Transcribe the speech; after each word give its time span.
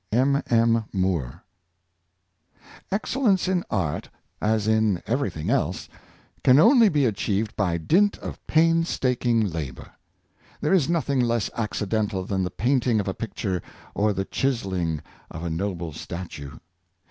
''—M. 0.11 0.41
M. 0.49 0.85
MoORE. 0.91 1.43
XCELLENCE 2.91 3.47
in 3.47 3.63
art, 3.69 4.09
as 4.41 4.67
in 4.67 5.03
everything 5.05 5.51
else, 5.51 5.87
can 6.43 6.57
only 6.57 6.89
be 6.89 7.05
achieved 7.05 7.55
by 7.55 7.77
dint 7.77 8.17
of 8.17 8.39
painstaking 8.47 9.47
labor. 9.47 9.91
There 10.59 10.73
is 10.73 10.89
nothing 10.89 11.19
less 11.19 11.51
accidental 11.55 12.25
than 12.25 12.41
the 12.41 12.49
painting 12.49 12.99
of 12.99 13.07
a 13.07 13.13
picture 13.13 13.61
or 13.93 14.11
the 14.11 14.25
chiselling 14.25 15.03
of 15.29 15.43
a 15.43 15.51
noble 15.51 15.93
statue. 15.93 16.57